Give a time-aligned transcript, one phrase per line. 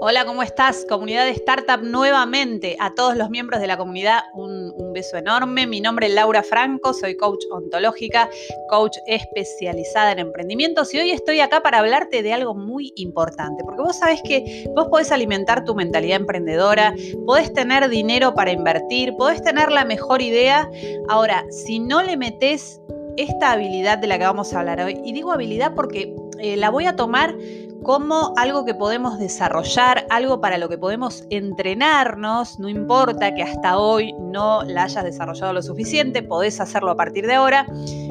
[0.00, 0.86] Hola, ¿cómo estás?
[0.88, 2.76] Comunidad de Startup nuevamente.
[2.78, 5.66] A todos los miembros de la comunidad, un, beso enorme.
[5.66, 8.30] Mi nombre es Laura Franco, soy coach ontológica,
[8.68, 13.82] coach especializada en emprendimientos y hoy estoy acá para hablarte de algo muy importante, porque
[13.82, 16.94] vos sabés que vos podés alimentar tu mentalidad emprendedora,
[17.26, 20.70] podés tener dinero para invertir, podés tener la mejor idea.
[21.08, 22.80] Ahora, si no le metes
[23.16, 26.70] esta habilidad de la que vamos a hablar hoy, y digo habilidad porque eh, la
[26.70, 27.36] voy a tomar
[27.82, 33.78] como algo que podemos desarrollar, algo para lo que podemos entrenarnos, no importa que hasta
[33.78, 37.66] hoy no la hayas desarrollado lo suficiente, podés hacerlo a partir de ahora.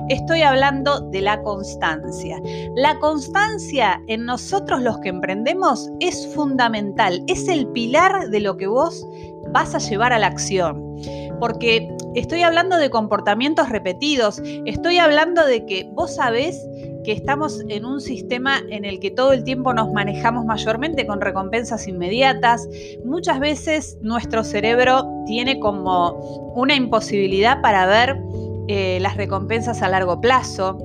[0.10, 2.42] Estoy hablando de la constancia.
[2.76, 8.68] La constancia en nosotros los que emprendemos es fundamental, es el pilar de lo que
[8.68, 9.06] vos
[9.52, 10.96] vas a llevar a la acción.
[11.40, 16.66] Porque estoy hablando de comportamientos repetidos, estoy hablando de que vos sabés
[17.08, 21.22] que estamos en un sistema en el que todo el tiempo nos manejamos mayormente con
[21.22, 22.68] recompensas inmediatas.
[23.06, 26.10] Muchas veces nuestro cerebro tiene como
[26.54, 28.22] una imposibilidad para ver
[28.68, 30.78] eh, las recompensas a largo plazo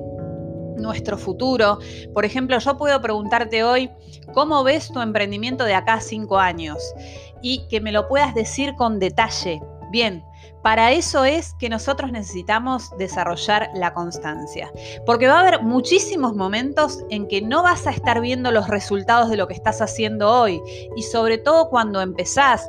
[0.77, 1.79] nuestro futuro.
[2.13, 3.89] Por ejemplo, yo puedo preguntarte hoy,
[4.33, 6.77] ¿cómo ves tu emprendimiento de acá a cinco años?
[7.41, 9.61] Y que me lo puedas decir con detalle.
[9.93, 10.25] Bien,
[10.63, 14.71] para eso es que nosotros necesitamos desarrollar la constancia,
[15.05, 19.29] porque va a haber muchísimos momentos en que no vas a estar viendo los resultados
[19.29, 20.59] de lo que estás haciendo hoy
[20.95, 22.67] y sobre todo cuando empezás.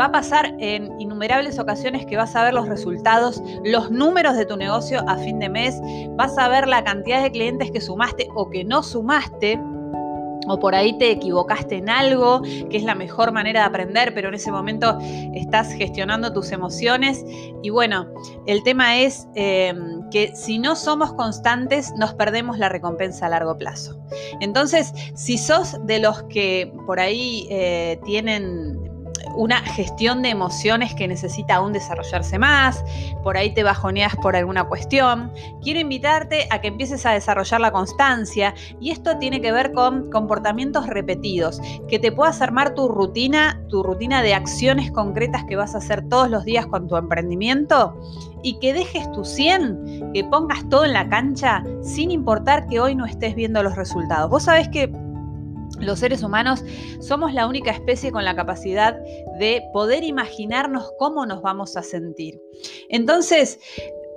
[0.00, 4.46] Va a pasar en innumerables ocasiones que vas a ver los resultados, los números de
[4.46, 8.28] tu negocio a fin de mes, vas a ver la cantidad de clientes que sumaste
[8.36, 9.60] o que no sumaste
[10.46, 14.28] o por ahí te equivocaste en algo, que es la mejor manera de aprender, pero
[14.28, 14.98] en ese momento
[15.34, 17.24] estás gestionando tus emociones.
[17.62, 18.08] Y bueno,
[18.46, 23.56] el tema es em, que si no somos constantes, nos perdemos la recompensa a largo
[23.56, 23.98] plazo.
[24.40, 28.91] Entonces, si sos de los que por ahí eh, tienen
[29.36, 32.84] una gestión de emociones que necesita aún desarrollarse más,
[33.22, 35.32] por ahí te bajoneas por alguna cuestión.
[35.62, 40.10] Quiero invitarte a que empieces a desarrollar la constancia y esto tiene que ver con
[40.10, 45.74] comportamientos repetidos, que te puedas armar tu rutina, tu rutina de acciones concretas que vas
[45.74, 47.98] a hacer todos los días con tu emprendimiento
[48.42, 52.94] y que dejes tu 100, que pongas todo en la cancha sin importar que hoy
[52.94, 54.28] no estés viendo los resultados.
[54.30, 54.92] Vos sabés que
[55.82, 56.64] los seres humanos
[57.00, 58.96] somos la única especie con la capacidad
[59.38, 62.40] de poder imaginarnos cómo nos vamos a sentir.
[62.88, 63.58] Entonces,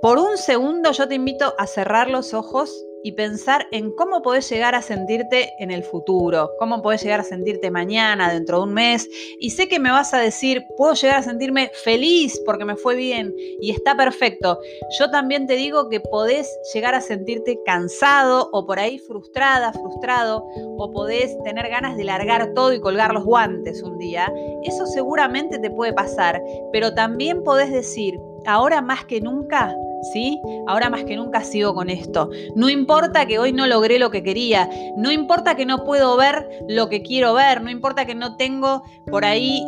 [0.00, 4.50] por un segundo yo te invito a cerrar los ojos y pensar en cómo podés
[4.50, 8.74] llegar a sentirte en el futuro, cómo podés llegar a sentirte mañana, dentro de un
[8.74, 9.08] mes.
[9.38, 12.96] Y sé que me vas a decir, puedo llegar a sentirme feliz porque me fue
[12.96, 14.58] bien y está perfecto.
[14.98, 20.44] Yo también te digo que podés llegar a sentirte cansado o por ahí frustrada, frustrado,
[20.76, 24.34] o podés tener ganas de largar todo y colgar los guantes un día.
[24.64, 26.42] Eso seguramente te puede pasar,
[26.72, 29.76] pero también podés decir, ahora más que nunca
[30.12, 30.40] ¿sí?
[30.66, 32.30] Ahora más que nunca sigo con esto.
[32.54, 36.48] No importa que hoy no logré lo que quería, no importa que no puedo ver
[36.68, 39.64] lo que quiero ver, no importa que no tengo por ahí...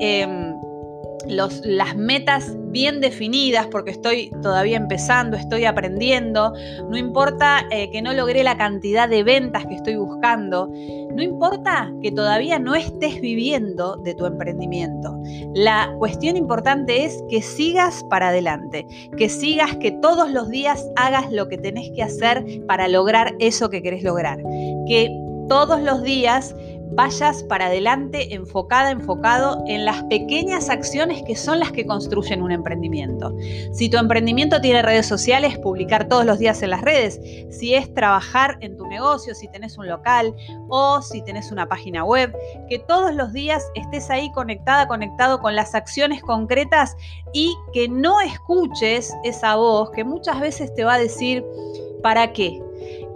[1.27, 6.53] Las metas bien definidas porque estoy todavía empezando, estoy aprendiendo,
[6.89, 10.71] no importa eh, que no logré la cantidad de ventas que estoy buscando,
[11.15, 15.19] no importa que todavía no estés viviendo de tu emprendimiento.
[15.55, 18.87] La cuestión importante es que sigas para adelante,
[19.17, 23.71] que sigas, que todos los días hagas lo que tenés que hacer para lograr eso
[23.71, 24.39] que querés lograr,
[24.87, 25.11] que
[25.49, 26.55] todos los días
[26.93, 32.53] vayas para adelante enfocada, enfocado en las pequeñas acciones que son las que construyen un
[32.53, 33.35] emprendimiento.
[33.73, 37.21] Si tu emprendimiento tiene redes sociales, publicar todos los días en las redes.
[37.51, 40.35] Si es trabajar en tu negocio, si tenés un local
[40.69, 42.37] o si tenés una página web,
[42.69, 46.97] que todos los días estés ahí conectada, conectado con las acciones concretas
[47.33, 51.45] y que no escuches esa voz que muchas veces te va a decir,
[52.03, 52.63] ¿para qué?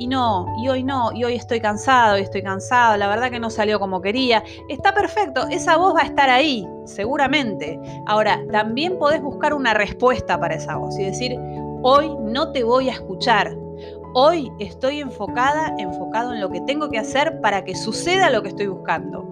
[0.02, 3.38] Y no, y hoy no, y hoy estoy cansado, y estoy cansado, la verdad que
[3.38, 4.42] no salió como quería.
[4.68, 7.78] Está perfecto, esa voz va a estar ahí, seguramente.
[8.06, 11.38] Ahora, también podés buscar una respuesta para esa voz y decir,
[11.84, 13.56] hoy no te voy a escuchar.
[14.14, 18.48] Hoy estoy enfocada, enfocado en lo que tengo que hacer para que suceda lo que
[18.48, 19.31] estoy buscando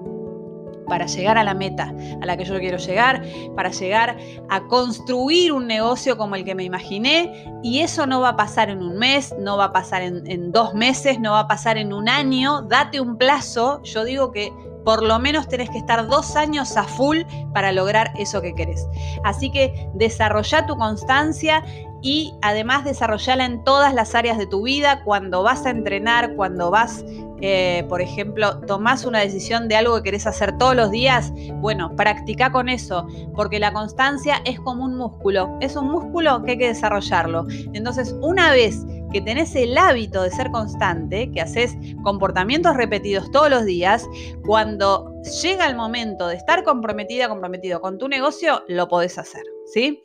[0.86, 3.22] para llegar a la meta a la que yo quiero llegar,
[3.54, 4.16] para llegar
[4.48, 7.44] a construir un negocio como el que me imaginé.
[7.62, 10.74] Y eso no va a pasar en un mes, no va a pasar en, dos
[10.74, 12.62] meses, no va a pasar en un año.
[12.62, 13.80] Date un plazo.
[13.82, 14.52] Yo digo que
[14.84, 17.18] por lo menos tenés que estar dos años a full
[17.52, 18.86] para lograr eso que querés.
[19.24, 21.62] Así que desarrolla tu constancia
[22.02, 26.70] y además desarrollarla en todas las áreas de tu vida, cuando vas a entrenar, cuando
[26.70, 27.04] vas,
[27.40, 31.94] eh, por ejemplo, tomás una decisión de algo que querés hacer todos los días, bueno,
[31.96, 36.58] practica con eso, porque la constancia es como un músculo, es un músculo que hay
[36.58, 37.46] que desarrollarlo.
[37.72, 43.50] Entonces, una vez que tenés el hábito de ser constante, que haces comportamientos repetidos todos
[43.50, 44.06] los días,
[44.46, 45.12] cuando
[45.42, 49.42] llega el momento de estar comprometida, comprometido con tu negocio, lo podés hacer.
[49.66, 50.02] ¿Sí?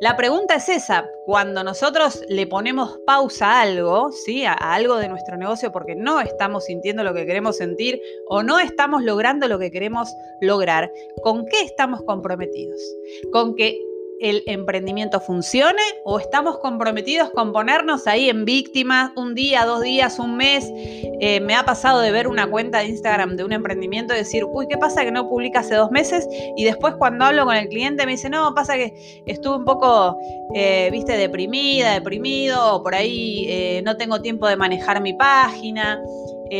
[0.00, 4.44] La pregunta es esa, cuando nosotros le ponemos pausa a algo, ¿sí?
[4.44, 8.60] A, algo de nuestro negocio porque no estamos sintiendo lo que queremos sentir o no
[8.60, 10.92] estamos logrando lo que queremos lograr,
[11.24, 12.80] ¿con qué estamos comprometidos?
[13.32, 13.76] Con que
[14.20, 20.18] el emprendimiento funcione o estamos comprometidos con ponernos ahí en víctimas un día, dos días,
[20.18, 20.70] un mes.
[21.20, 24.44] Eh, me ha pasado de ver una cuenta de Instagram de un emprendimiento y decir,
[24.44, 26.28] uy, ¿qué pasa que no publica hace dos meses?
[26.56, 30.18] Y después cuando hablo con el cliente me dice, no, pasa que estuve un poco,
[30.54, 36.00] eh, viste, deprimida, deprimido, o por ahí eh, no tengo tiempo de manejar mi página.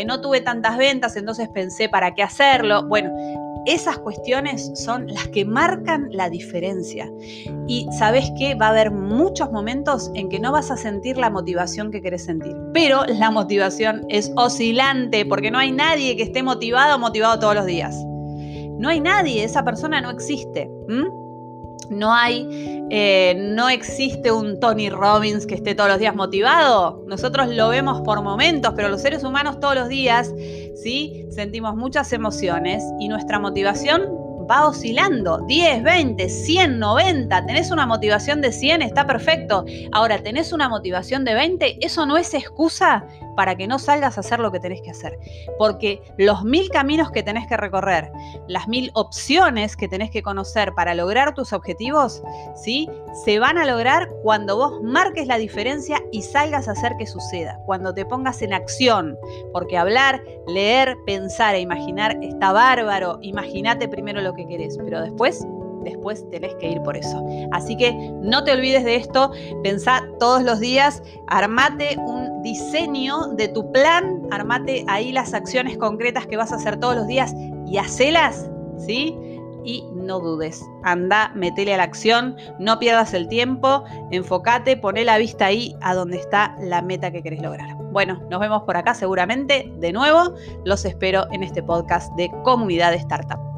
[0.06, 2.86] no tuve tantas ventas, entonces pensé para qué hacerlo.
[2.86, 3.10] Bueno,
[3.66, 7.10] esas cuestiones son las que marcan la diferencia.
[7.66, 11.30] Y sabes que va a haber muchos momentos en que no vas a sentir la
[11.30, 12.56] motivación que querés sentir.
[12.72, 17.66] Pero la motivación es oscilante porque no hay nadie que esté motivado motivado todos los
[17.66, 17.96] días.
[18.78, 20.70] No hay nadie, esa persona no existe.
[21.90, 27.04] No hay, eh, no existe un Tony Robbins que esté todos los días motivado.
[27.06, 30.32] Nosotros lo vemos por momentos, pero los seres humanos todos los días,
[30.74, 31.26] ¿sí?
[31.30, 34.02] Sentimos muchas emociones y nuestra motivación
[34.50, 35.38] va oscilando.
[35.46, 37.46] 10, 20, 100, 90.
[37.46, 39.64] Tenés una motivación de 100, está perfecto.
[39.92, 43.04] Ahora, tenés una motivación de 20, eso no es excusa
[43.38, 45.16] para que no salgas a hacer lo que tenés que hacer.
[45.58, 48.10] Porque los mil caminos que tenés que recorrer,
[48.48, 52.20] las mil opciones que tenés que conocer para lograr tus objetivos,
[52.56, 52.90] ¿sí?
[53.24, 57.60] Se van a lograr cuando vos marques la diferencia y salgas a hacer que suceda,
[57.64, 59.16] cuando te pongas en acción.
[59.52, 63.20] Porque hablar, leer, pensar e imaginar está bárbaro.
[63.22, 65.46] Imagínate primero lo que querés, pero después
[65.84, 67.24] después tenés que ir por eso.
[67.52, 69.30] Así que no te olvides de esto,
[69.62, 76.26] pensá todos los días, armate un diseño de tu plan, armate ahí las acciones concretas
[76.26, 77.34] que vas a hacer todos los días
[77.66, 79.16] y hacelas, ¿sí?
[79.64, 85.18] Y no dudes, anda, metele a la acción, no pierdas el tiempo, enfócate, poné la
[85.18, 87.76] vista ahí a donde está la meta que querés lograr.
[87.92, 90.34] Bueno, nos vemos por acá seguramente de nuevo.
[90.64, 93.57] Los espero en este podcast de Comunidad Startup.